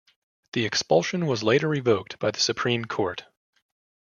[0.53, 3.25] The expulsion was later revoked by the Supreme Court.